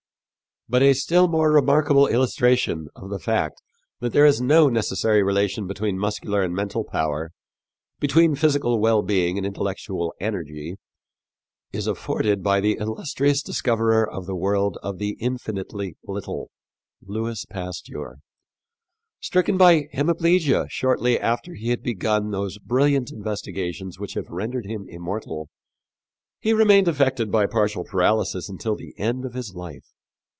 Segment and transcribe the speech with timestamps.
[0.69, 3.61] But a still more remarkable illustration of the fact
[3.99, 7.33] that there is no necessary relation between muscular and mental power,
[7.99, 10.77] between physical well being and intellectual energy,
[11.73, 16.51] is afforded by the illustrious discoverer of the world of the infinitely little,
[17.05, 18.19] Louis Pasteur.
[19.19, 24.85] Stricken by hemiplegia shortly after he had begun those brilliant investigations which have rendered him
[24.87, 25.49] immortal,
[26.39, 29.87] he remained affected by partial paralysis until the end of his life.